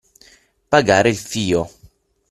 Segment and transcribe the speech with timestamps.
[0.67, 1.69] Pagare il fio.